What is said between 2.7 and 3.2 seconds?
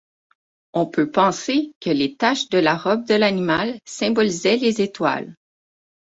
robe de